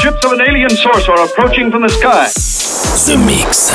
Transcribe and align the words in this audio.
Ships 0.00 0.24
of 0.24 0.32
an 0.32 0.40
alien 0.42 0.70
source 0.70 1.08
are 1.08 1.24
approaching 1.24 1.72
from 1.72 1.82
the 1.82 1.88
sky. 1.88 2.28
The 3.10 3.18
Mix. 3.26 3.68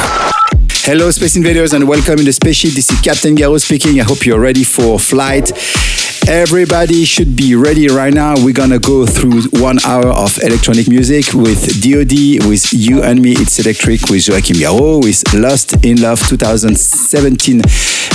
Hello, 0.86 1.12
Space 1.12 1.36
Invaders, 1.36 1.74
and 1.74 1.86
welcome 1.86 2.18
in 2.20 2.24
the 2.24 2.32
spaceship. 2.32 2.72
This 2.72 2.90
is 2.92 3.02
Captain 3.02 3.36
Garraud 3.36 3.60
speaking. 3.60 4.00
I 4.00 4.04
hope 4.04 4.26
you're 4.26 4.40
ready 4.40 4.64
for 4.64 4.98
flight. 5.00 5.52
Everybody 6.28 7.04
should 7.04 7.36
be 7.36 7.54
ready 7.54 7.88
right 7.90 8.14
now. 8.14 8.36
We're 8.38 8.54
gonna 8.54 8.80
go 8.80 9.06
through 9.06 9.42
one 9.60 9.78
hour 9.86 10.08
of 10.08 10.38
electronic 10.42 10.88
music 10.88 11.34
with 11.34 11.82
DoD, 11.82 12.48
with 12.48 12.72
You 12.72 13.04
and 13.04 13.22
Me, 13.22 13.34
It's 13.34 13.60
Electric, 13.60 14.10
with 14.10 14.28
Joachim 14.28 14.56
Garraud, 14.56 15.04
with 15.04 15.22
Lost 15.34 15.86
in 15.86 16.02
Love 16.02 16.20
2017 16.28 17.62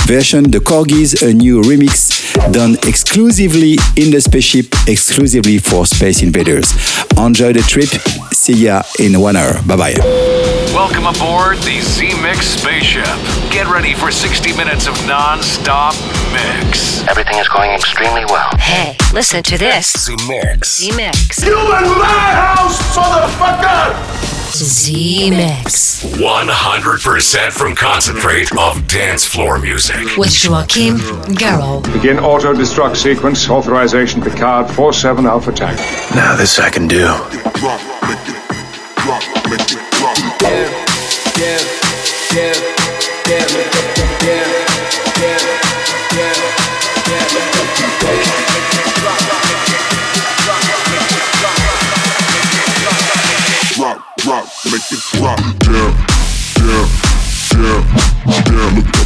version, 0.07 0.49
The 0.49 0.59
Corgis, 0.59 1.21
a 1.21 1.33
new 1.33 1.61
remix 1.61 2.19
done 2.51 2.77
exclusively 2.87 3.77
in 3.95 4.09
the 4.11 4.19
spaceship, 4.19 4.65
exclusively 4.87 5.59
for 5.59 5.85
Space 5.85 6.23
Invaders. 6.23 6.73
Enjoy 7.17 7.53
the 7.53 7.61
trip. 7.61 7.89
See 8.33 8.65
ya 8.65 8.81
in 8.97 9.19
one 9.19 9.35
hour. 9.35 9.61
Bye 9.67 9.75
bye. 9.77 9.95
Welcome 10.73 11.05
aboard 11.05 11.57
the 11.59 11.81
Z 11.81 12.09
Mix 12.21 12.47
spaceship. 12.47 13.05
Get 13.51 13.67
ready 13.67 13.93
for 13.93 14.11
60 14.11 14.55
minutes 14.55 14.87
of 14.87 14.95
non 15.05 15.43
stop 15.43 15.93
mix. 16.33 17.05
Everything 17.07 17.37
is 17.37 17.47
going 17.49 17.71
extremely 17.99 18.25
well. 18.25 18.49
Hey, 18.57 18.95
listen 19.13 19.43
to 19.43 19.57
this. 19.57 20.05
The 20.05 20.15
Mix. 20.29 20.77
Z 20.77 20.95
Mix. 20.95 21.43
You 21.45 21.53
in 21.53 21.67
my 21.99 22.55
house, 22.55 22.95
motherfucker! 22.95 23.93
Z 24.53 25.29
Mix. 25.31 26.03
100% 26.05 27.51
from 27.51 27.75
concentrate 27.75 28.51
of 28.57 28.87
dance 28.87 29.25
floor 29.25 29.59
music. 29.59 30.15
With 30.17 30.31
Joachim 30.43 30.97
Garraud. 31.35 31.91
Begin 31.91 32.19
auto 32.19 32.53
destruct 32.53 32.95
sequence. 32.95 33.49
Authorization 33.49 34.21
Picard 34.21 34.71
47 34.71 35.25
Alpha 35.25 35.51
Tank. 35.51 35.77
Now 36.15 36.37
this 36.37 36.57
I 36.57 36.69
can 36.69 36.87
do. 36.87 37.05
rock, 37.05 37.25
rock, 37.61 39.33
make 39.49 39.71
it 39.71 40.01
rock. 40.01 40.17
Yeah, 40.41 40.69
yeah, 41.37 42.69
drop, 54.39 54.49
make 54.65 54.91
it 54.91 54.99
flop. 54.99 55.39
Down, 55.59 55.95
down, 56.55 56.89
down, 57.49 58.83
down. 58.83 58.98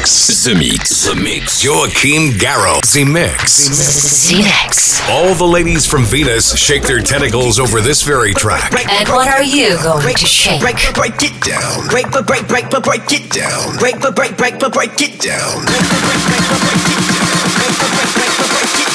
Mix. 0.00 0.44
The 0.44 0.54
Mix. 0.54 1.04
The 1.04 1.14
Mix. 1.14 1.62
Joachim 1.62 2.32
Garraud. 2.40 2.80
The 2.90 3.04
Mix. 3.04 4.32
The 4.32 4.40
Mix. 4.40 4.98
All 5.10 5.34
the 5.34 5.44
ladies 5.44 5.84
from 5.84 6.04
Venus 6.04 6.56
shake 6.56 6.84
their 6.84 7.02
tentacles 7.02 7.60
over 7.60 7.82
this 7.82 8.00
very 8.00 8.32
track. 8.32 8.72
And 8.72 9.08
what 9.10 9.28
are 9.28 9.42
you 9.42 9.76
going 9.82 10.14
to 10.14 10.26
shake? 10.26 10.62
Break, 10.62 10.76
break, 10.94 10.94
break 10.94 11.22
it 11.22 11.42
down. 11.42 11.86
Break, 11.88 12.10
break, 12.10 12.24
break, 12.24 12.48
break, 12.48 12.70
break 12.82 13.12
it 13.12 13.30
down. 13.30 13.76
Break, 13.76 14.00
break, 14.00 14.16
break, 14.16 14.38
break, 14.38 14.72
break 14.72 15.02
it 15.02 15.20
down. 15.20 15.66
Break, 15.68 15.84
break, 15.84 16.08
break, 16.08 16.48
break 16.48 16.88
it 16.88 17.12
down. 17.12 17.44
Break, 17.60 17.76
break, 17.76 18.00
break, 18.16 18.40
break 18.40 18.72
it. 18.80 18.88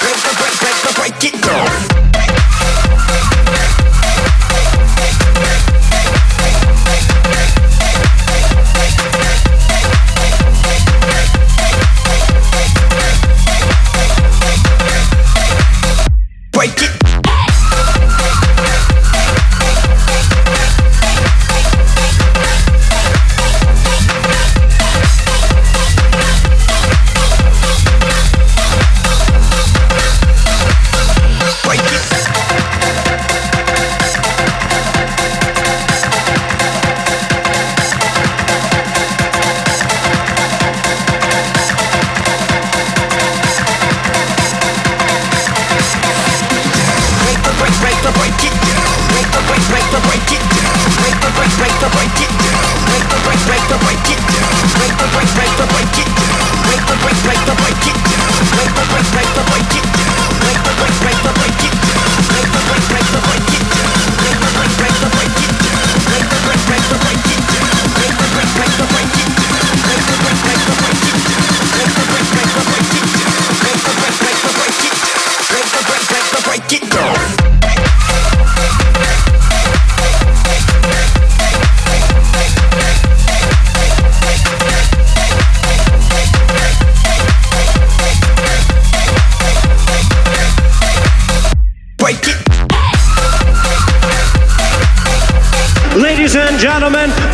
Break, 0.00 0.16
break, 0.24 0.56
break, 0.56 0.96
break 0.96 1.34
it 1.34 1.36
down. 1.44 1.85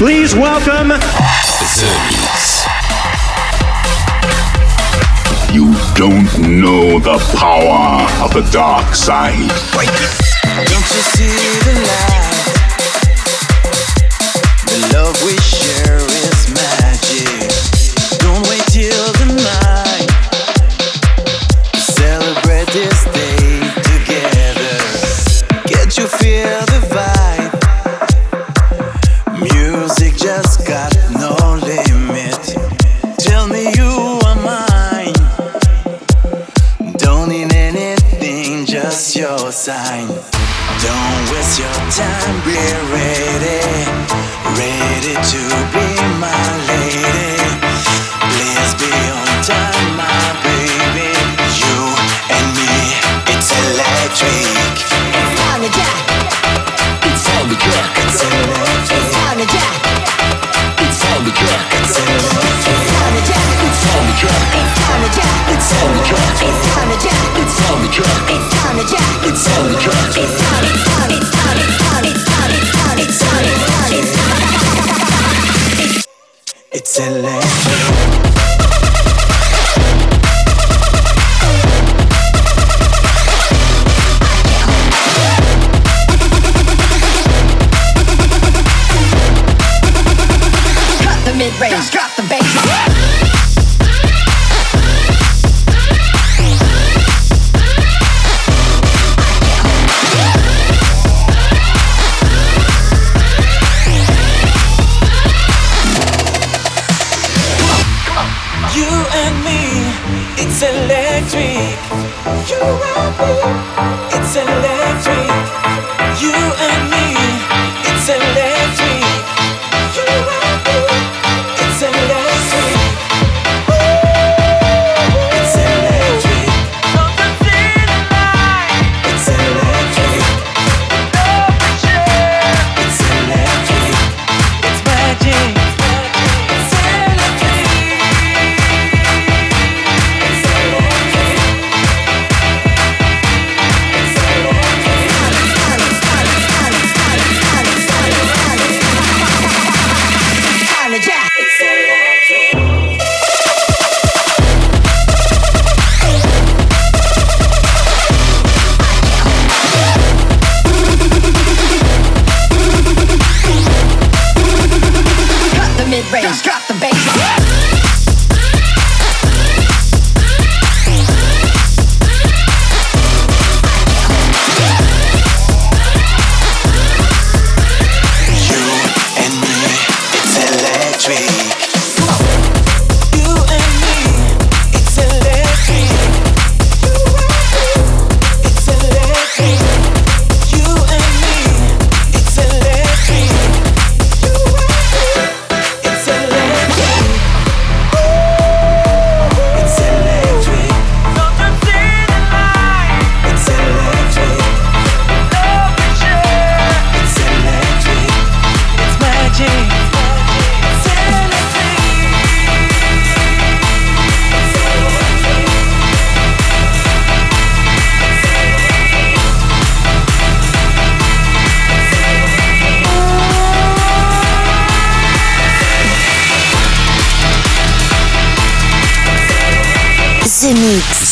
Please 0.02 0.34
welcome 0.34 0.88
The 0.88 0.96
You 5.52 5.72
don't 5.94 6.26
know 6.60 6.98
the 6.98 7.18
power 7.38 8.02
of 8.20 8.32
the 8.34 8.42
dark 8.50 8.96
side. 8.96 9.38
Wait. 9.78 9.86
Don't 10.66 10.90
you 10.90 11.02
see 11.14 11.30
the 11.62 11.74
light? 11.86 12.50
The 14.66 14.78
love 14.92 15.22
we 15.24 15.36
share. 15.38 15.61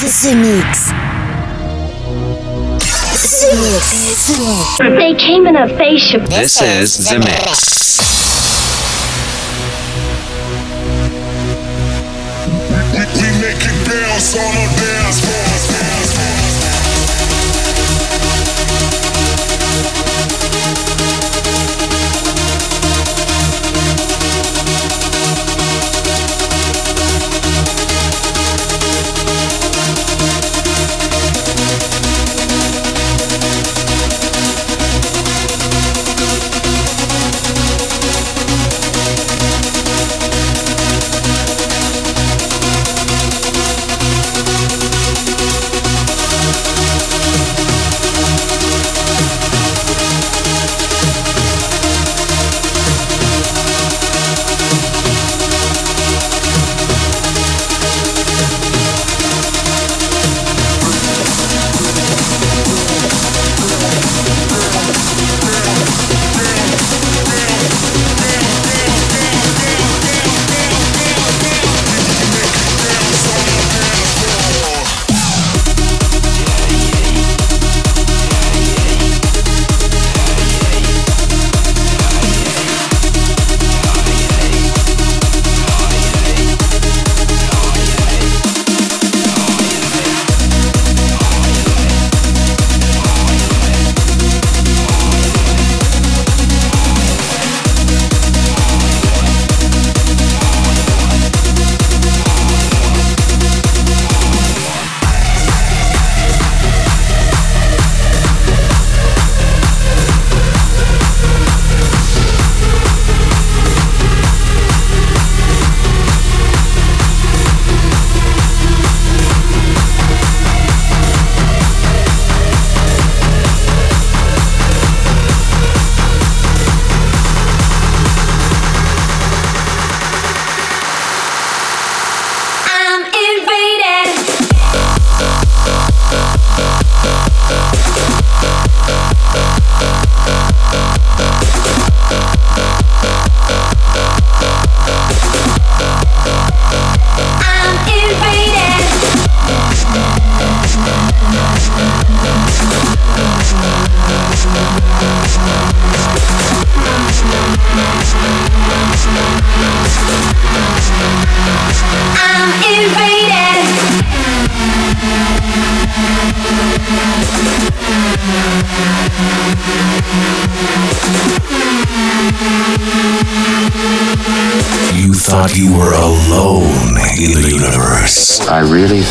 The, 0.00 0.06
Mix. 0.06 0.16
The 0.16 0.34
Mix. 3.60 4.28
The 4.78 4.88
Mix. 4.88 4.98
They 4.98 5.14
came 5.14 5.46
in 5.46 5.56
a 5.56 5.68
spaceship. 5.68 6.22
This 6.24 6.62
is 6.62 7.06
The 7.06 7.18
Mix. 7.18 8.00
We, 12.96 13.04
we 13.12 13.28
make 13.42 13.60
it 13.60 13.76
bounce 13.86 14.36
on 14.36 14.68
the 14.76 14.79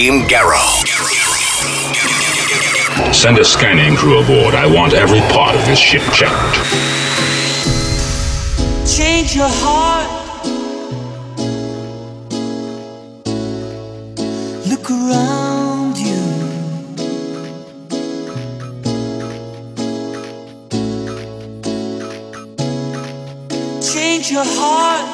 With 0.00 0.30
Garraud. 0.30 0.86
Send 3.14 3.36
a 3.38 3.44
scanning 3.44 3.94
crew 3.96 4.22
aboard. 4.22 4.54
I 4.54 4.66
want 4.66 4.94
every 4.94 5.20
part 5.30 5.54
of 5.54 5.66
this 5.66 5.78
ship 5.78 6.00
checked. 6.14 6.56
Change 8.90 9.36
your 9.36 9.50
heart. 9.50 10.08
Look 14.70 14.90
around 14.90 15.98
you. 15.98 16.22
Change 23.82 24.30
your 24.30 24.46
heart. 24.46 25.09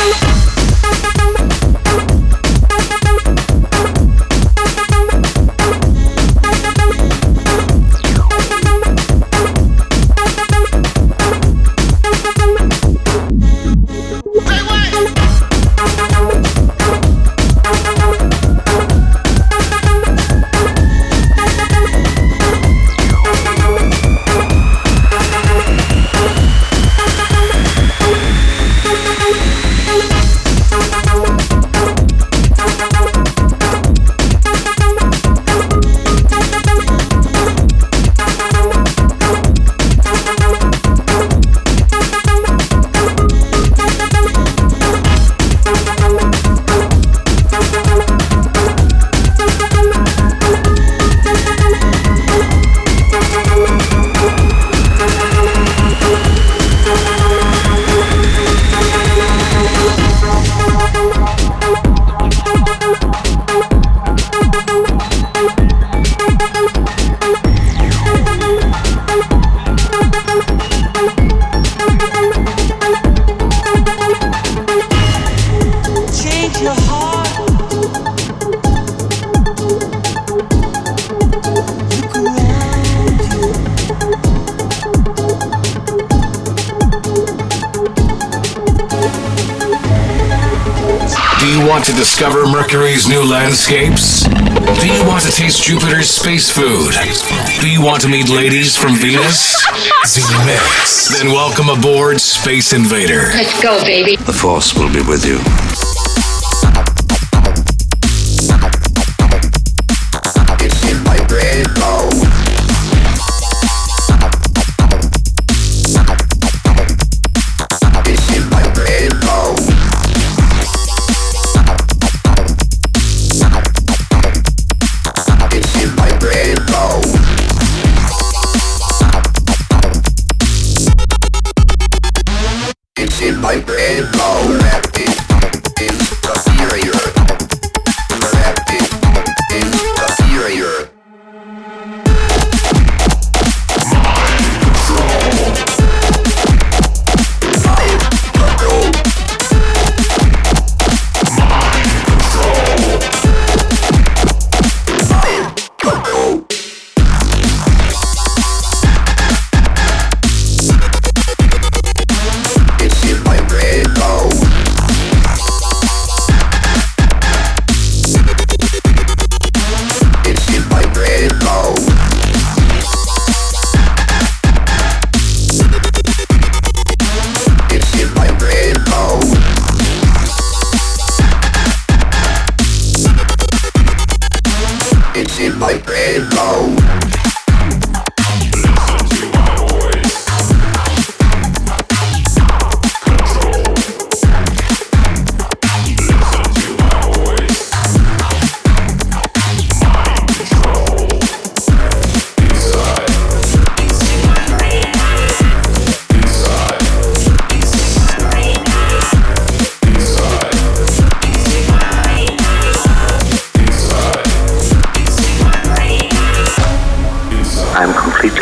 Change 0.00 0.29
Jupiter's 96.40 96.50
food? 96.50 97.60
Do 97.60 97.70
you 97.70 97.82
want 97.82 98.00
to 98.02 98.08
meet 98.08 98.28
ladies 98.28 98.76
from 98.76 98.94
Venus? 98.94 99.62
Z 100.06 100.22
Mix. 100.46 101.18
Then 101.18 101.32
welcome 101.32 101.68
aboard 101.68 102.20
Space 102.20 102.72
Invader. 102.72 103.30
Let's 103.34 103.62
go, 103.62 103.82
baby. 103.82 104.16
The 104.16 104.32
Force 104.32 104.74
will 104.74 104.92
be 104.92 105.02
with 105.02 105.26
you. 105.26 105.89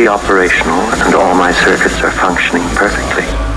Operational 0.08 0.80
and 1.04 1.14
all 1.14 1.34
my 1.34 1.52
circuits 1.52 2.00
are 2.00 2.10
functioning 2.10 2.66
perfectly. 2.74 3.47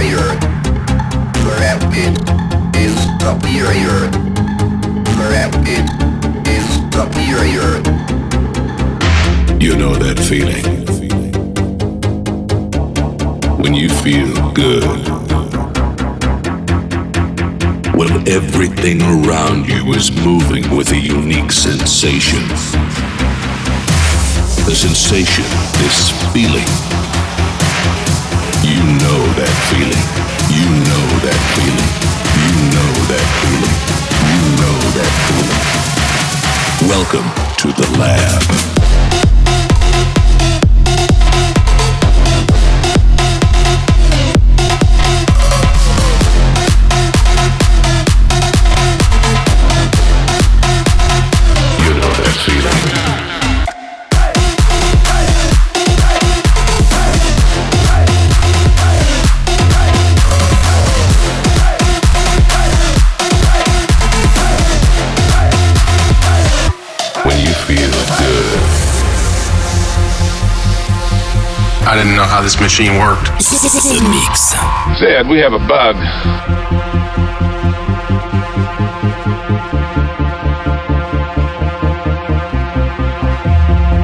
Superior. 0.00 0.40
Superior. 3.20 4.10
Superior. 6.90 7.82
You 9.60 9.76
know 9.76 9.94
that 9.94 10.18
feeling. 10.26 10.64
When 13.60 13.74
you 13.74 13.88
feel 13.88 14.52
good. 14.52 14.84
When 17.94 18.26
everything 18.28 19.02
around 19.02 19.68
you 19.68 19.92
is 19.92 20.10
moving 20.24 20.74
with 20.74 20.92
a 20.92 20.98
unique 20.98 21.52
sensation. 21.52 22.48
The 24.64 24.74
sensation, 24.74 25.44
this 25.82 26.10
feeling. 26.32 26.99
You 28.90 28.96
know 28.96 29.22
that 29.38 29.54
feeling. 29.70 30.06
You 30.50 30.66
know 30.66 31.06
that 31.22 31.38
feeling. 31.54 31.90
You 32.42 32.50
know 32.74 32.90
that 33.06 33.26
feeling. 33.38 33.76
You 34.26 34.42
know 34.58 34.78
that 34.98 35.10
feeling. 35.30 36.90
Welcome 36.90 37.28
to 37.58 37.68
the 37.70 37.86
lab. 38.00 39.29
Didn't 72.00 72.16
know 72.16 72.24
how 72.24 72.40
this 72.40 72.58
machine 72.58 72.98
worked. 72.98 73.26
The 73.26 74.00
Mix. 74.08 74.56
Zed, 74.98 75.28
we 75.28 75.38
have 75.38 75.52
a 75.52 75.58
bug. 75.58 75.96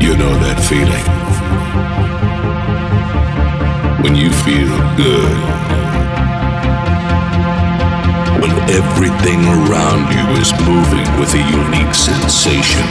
You 0.02 0.14
know 0.14 0.34
that 0.44 0.60
feeling. 0.68 1.06
When 4.02 4.14
you 4.14 4.30
feel 4.44 4.76
good. 5.00 5.38
When 8.42 8.52
everything 8.68 9.40
around 9.46 10.12
you 10.12 10.26
is 10.42 10.52
moving 10.68 11.08
with 11.18 11.32
a 11.32 11.40
unique 11.48 11.94
sensation. 11.94 12.84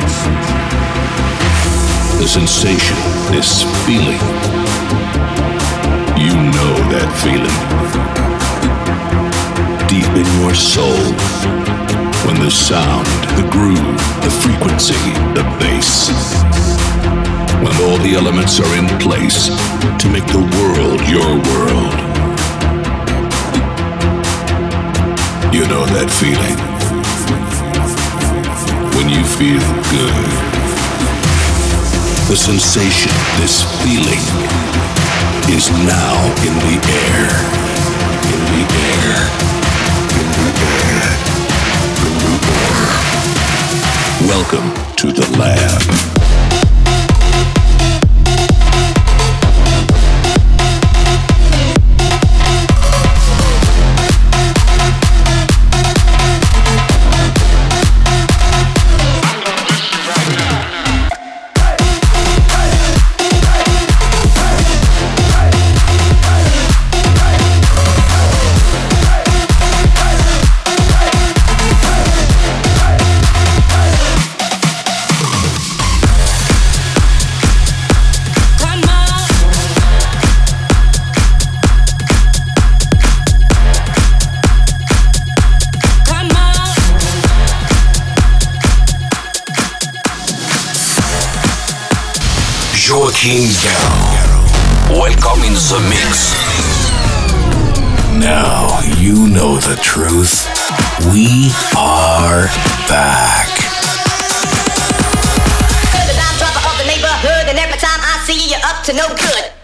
The 2.18 2.28
sensation, 2.28 2.98
this 3.32 3.62
feeling. 3.86 4.65
Know 6.66 6.82
that 6.98 7.12
feeling. 7.22 7.60
Deep 9.86 10.10
in 10.18 10.26
your 10.42 10.56
soul. 10.56 10.98
When 12.26 12.42
the 12.42 12.50
sound, 12.50 13.06
the 13.38 13.46
groove, 13.54 14.02
the 14.26 14.34
frequency, 14.42 14.98
the 15.38 15.46
bass. 15.62 16.10
When 17.62 17.76
all 17.86 18.00
the 18.02 18.16
elements 18.18 18.60
are 18.60 18.74
in 18.74 18.88
place 18.98 19.54
to 20.02 20.10
make 20.10 20.26
the 20.26 20.42
world 20.58 21.02
your 21.06 21.38
world. 21.54 21.94
You 25.54 25.70
know 25.70 25.86
that 25.94 26.10
feeling. 26.10 26.58
When 28.98 29.08
you 29.08 29.22
feel 29.38 29.62
good. 29.94 30.28
The 32.26 32.36
sensation, 32.36 33.14
this 33.38 33.62
feeling, 33.86 34.26
is 35.50 35.70
now 35.70 36.16
in 36.44 36.54
the 36.60 36.76
air. 36.90 37.30
In 38.34 38.40
the 38.52 38.64
air. 38.82 39.18
In 40.20 40.28
the 40.38 40.50
air. 40.62 41.06
In 42.02 42.16
the 42.24 42.36
air. 42.52 42.90
Welcome 44.28 44.68
to 44.96 45.08
the 45.12 45.26
lab. 45.38 46.15
Joachim 93.26 93.50
Garraud. 94.14 95.00
Welcome 95.02 95.42
in 95.46 95.54
the 95.54 95.82
mix. 95.90 96.36
Now 98.20 98.80
you 99.00 99.28
know 99.28 99.58
the 99.58 99.76
truth. 99.82 100.46
We 101.12 101.50
are 101.76 102.46
back. 102.88 103.50
You're 105.90 106.06
the 106.06 106.14
dime 106.14 106.38
dropper 106.38 106.70
of 106.70 106.78
the 106.78 106.86
neighborhood, 106.86 107.50
and 107.50 107.58
every 107.58 107.80
time 107.80 108.00
I 108.00 108.22
see 108.28 108.44
you, 108.44 108.50
you're 108.52 108.64
up 108.64 108.84
to 108.84 108.94
no 108.94 109.08
good. 109.16 109.55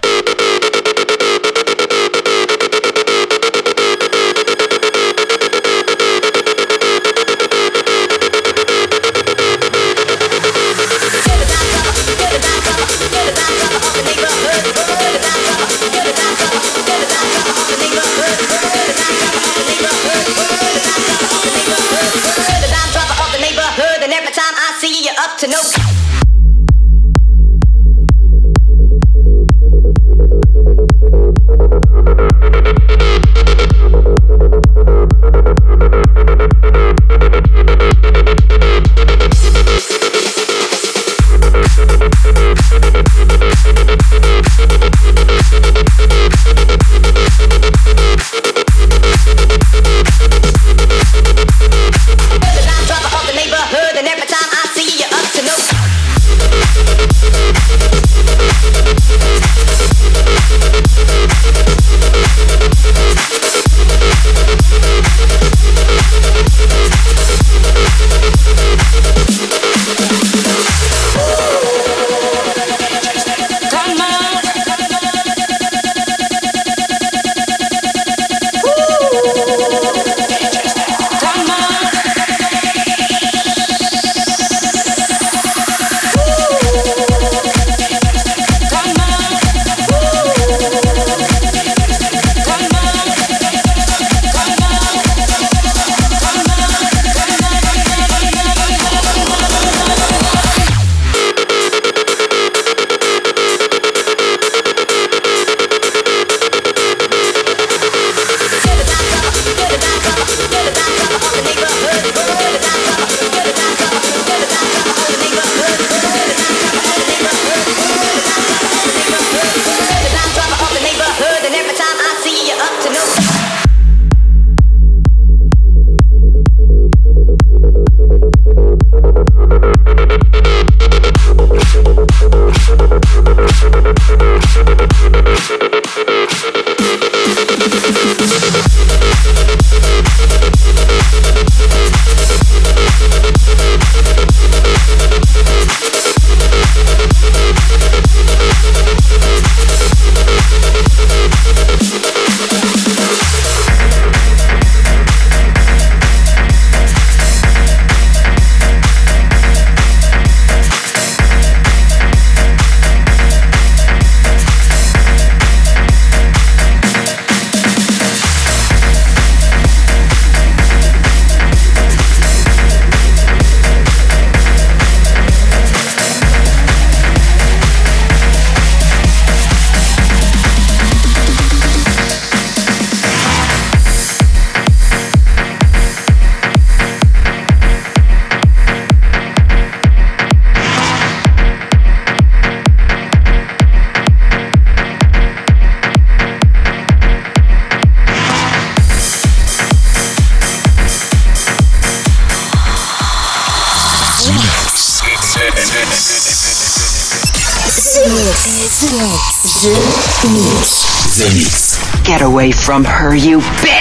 You 213.16 213.40
bitch! 213.40 213.81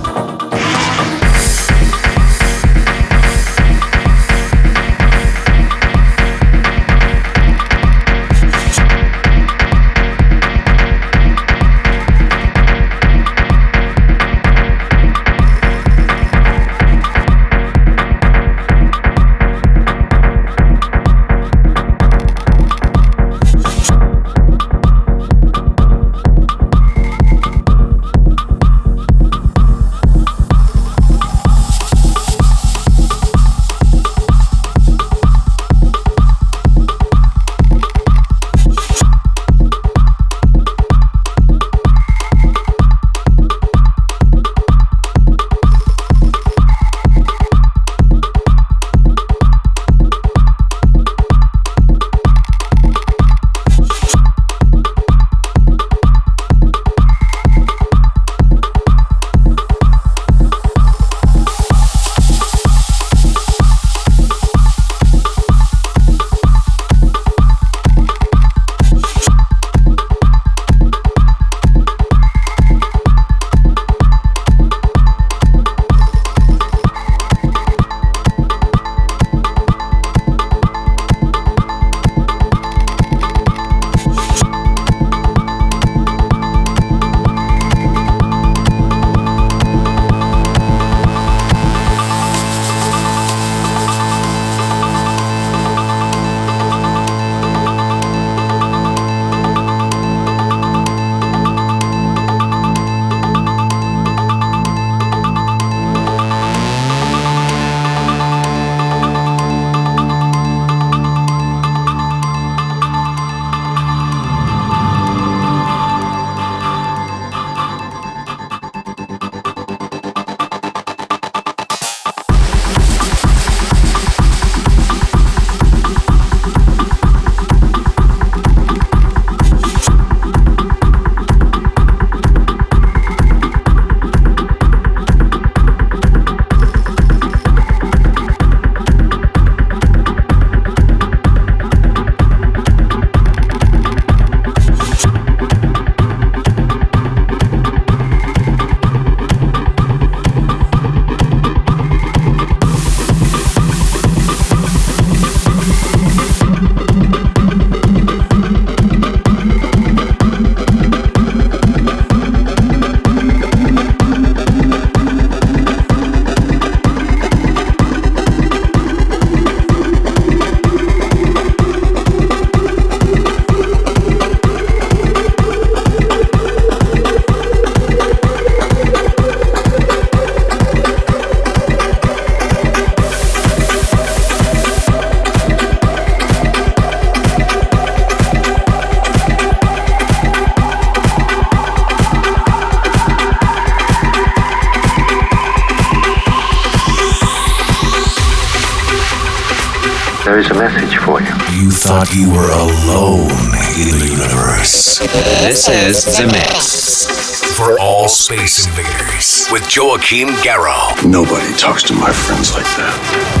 You 202.13 202.21
you 202.23 202.29
were 202.29 202.51
alone 202.51 203.31
in 203.79 203.97
the 203.99 204.07
universe. 204.11 204.99
This 205.43 205.69
is 205.69 206.03
The 206.03 206.27
Mix. 206.27 207.55
For 207.55 207.79
all 207.79 208.09
space 208.09 208.67
invaders 208.67 209.47
with 209.49 209.73
Joachim 209.73 210.27
Garraud. 210.43 211.09
Nobody 211.09 211.53
talks 211.55 211.83
to 211.83 211.93
my 211.93 212.11
friends 212.11 212.53
like 212.53 212.65
that. 212.75 213.40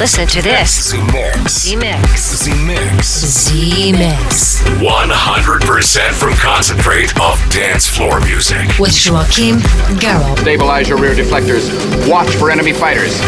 Listen 0.00 0.26
to 0.26 0.40
this. 0.40 0.88
Z-Mix. 0.92 1.52
Z-Mix. 1.52 2.36
Z-Mix. 2.42 3.06
Z-Mix. 3.06 4.62
100% 4.62 6.12
from 6.14 6.32
concentrate 6.32 7.10
of 7.20 7.38
dance 7.50 7.86
floor 7.86 8.18
music. 8.20 8.66
With 8.78 8.96
Joachim 8.96 9.56
Garraud. 10.00 10.38
Stabilize 10.38 10.88
your 10.88 10.96
rear 10.96 11.12
deflectors. 11.14 11.68
Watch 12.08 12.34
for 12.36 12.50
enemy 12.50 12.72
fighters. 12.72 13.20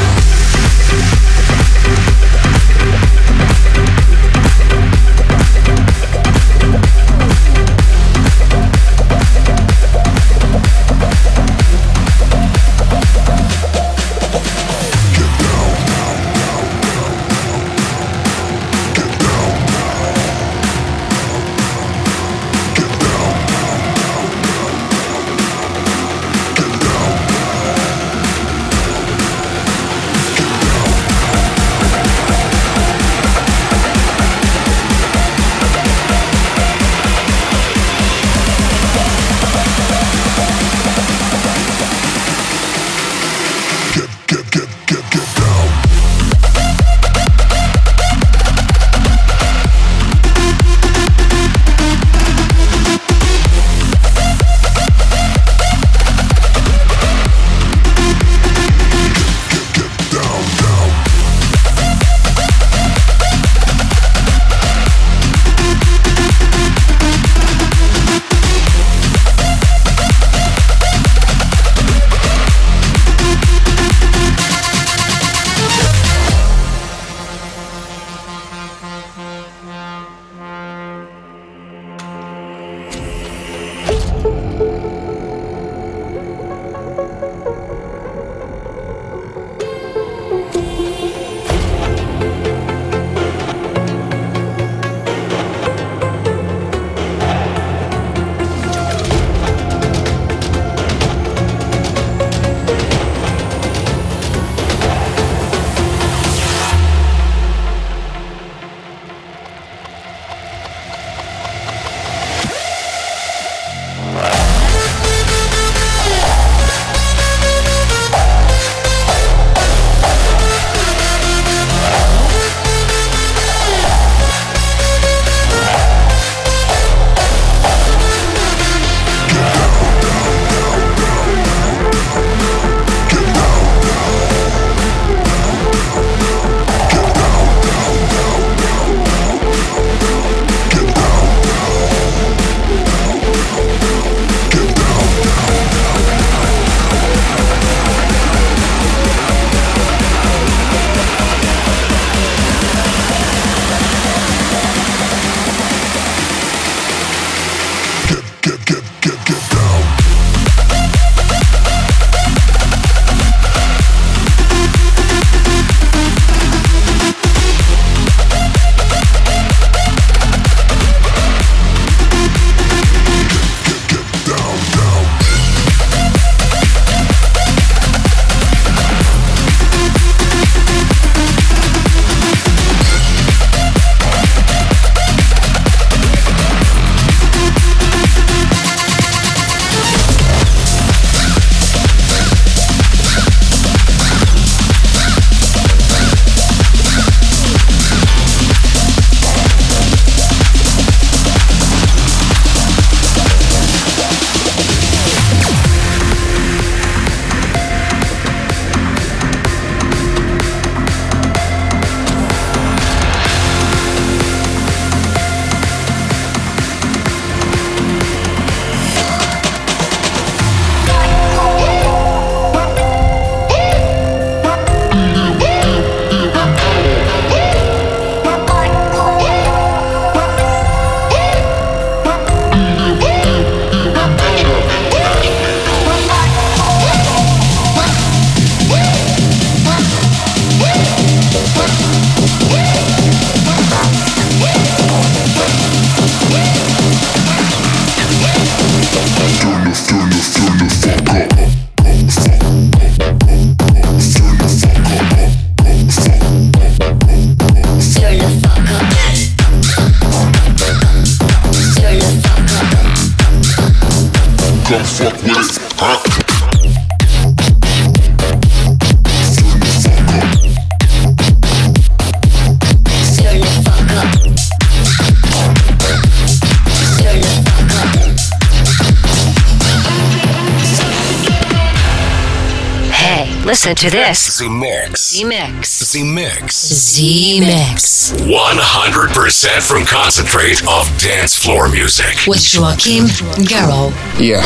To 283.83 283.91
this. 283.91 284.39
Z 284.39 284.49
Mix. 284.49 285.11
Z 285.11 285.24
Mix. 285.24 285.91
Z 285.91 286.05
Mix. 286.05 286.55
Z 286.55 287.41
Mix. 287.41 288.12
100% 288.12 289.68
from 289.68 289.85
concentrate 289.85 290.62
of 290.68 290.87
dance 290.99 291.35
floor 291.35 291.68
music. 291.68 292.14
With 292.28 292.43
Joachim 292.55 293.07
Garraud. 293.45 293.93
Yeah, 294.20 294.43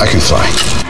I 0.00 0.06
can 0.10 0.20
fly. 0.20 0.89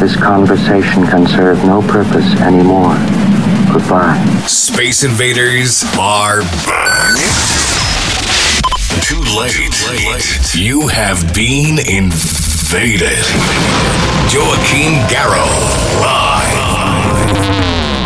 This 0.00 0.16
conversation 0.16 1.06
can 1.06 1.26
serve 1.26 1.62
no 1.66 1.82
purpose 1.82 2.24
anymore. 2.40 2.94
Goodbye. 3.70 4.16
Space 4.46 5.04
Invaders 5.04 5.84
are 5.98 6.40
back. 6.40 7.18
Too 9.02 9.20
late. 9.38 10.54
You 10.54 10.88
have 10.88 11.34
been 11.34 11.78
invaded. 11.80 13.26
Joachim 14.32 14.96
Garraud 15.12 16.00
live. 16.00 17.30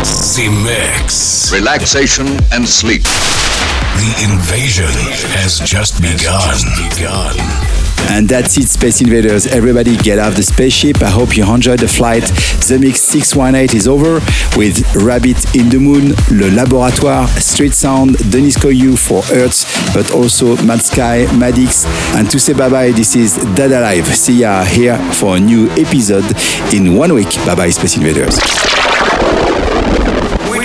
Z 0.05 0.49
Mix. 0.49 1.53
Relaxation 1.53 2.27
and 2.51 2.67
sleep. 2.67 3.03
The 3.03 4.27
invasion 4.29 4.91
has 5.31 5.59
just 5.59 6.01
begun. 6.01 6.59
begun. 6.89 7.84
And 8.09 8.29
that's 8.29 8.57
it, 8.57 8.67
Space 8.69 9.01
Invaders. 9.01 9.47
Everybody 9.47 9.97
get 9.97 10.19
off 10.19 10.35
the 10.35 10.43
spaceship. 10.43 11.01
I 11.01 11.09
hope 11.09 11.35
you 11.35 11.43
enjoyed 11.51 11.79
the 11.79 11.87
flight. 11.87 12.23
The 12.67 12.77
Mix 12.79 13.01
618 13.01 13.75
is 13.75 13.87
over 13.87 14.19
with 14.57 14.83
Rabbit 14.95 15.55
in 15.55 15.69
the 15.69 15.79
Moon, 15.79 16.09
Le 16.31 16.49
Laboratoire, 16.49 17.27
Street 17.39 17.73
Sound, 17.73 18.17
Denis 18.31 18.57
Koyu 18.57 18.97
for 18.97 19.19
Earth, 19.35 19.65
but 19.93 20.13
also 20.13 20.55
Mad 20.63 20.81
Sky, 20.81 21.25
Madix. 21.31 21.85
And 22.15 22.29
to 22.31 22.39
say 22.39 22.53
bye 22.53 22.69
bye, 22.69 22.91
this 22.91 23.15
is 23.15 23.37
Dada 23.55 23.81
Life. 23.81 24.13
See 24.13 24.39
ya 24.41 24.63
here 24.63 24.97
for 25.13 25.37
a 25.37 25.39
new 25.39 25.69
episode 25.71 26.25
in 26.73 26.95
one 26.95 27.13
week. 27.13 27.33
Bye 27.45 27.55
bye, 27.55 27.69
Space 27.69 27.97
Invaders. 27.97 28.39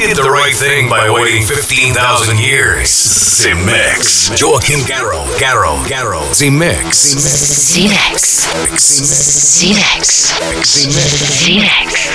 We 0.00 0.06
did 0.06 0.16
the 0.16 0.30
right 0.30 0.54
thing 0.54 0.88
by 0.88 1.10
waiting 1.10 1.42
15,000 1.42 2.38
years. 2.38 2.88
Z 2.88 3.52
Mix. 3.52 4.30
Joachim 4.40 4.80
Garraud. 4.88 5.28
Garraud. 5.36 5.84
Garraud. 5.88 6.32
Z 6.34 6.48
Mix. 6.48 6.96
Z 6.96 7.86
Mix. 7.86 8.48
Z 8.80 9.74
Mix. 9.74 10.32
Z 10.64 11.60
Mix. 11.60 12.10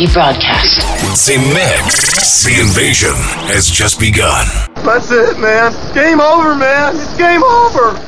Be 0.00 0.10
broadcast. 0.14 0.80
The 1.28 1.36
mix, 1.52 2.42
the 2.42 2.58
invasion 2.58 3.12
has 3.52 3.68
just 3.68 4.00
begun. 4.00 4.46
That's 4.76 5.10
it, 5.10 5.38
man. 5.38 5.76
Game 5.92 6.22
over, 6.22 6.54
man. 6.56 6.96
It's 6.96 7.14
game 7.18 7.44
over. 7.44 8.00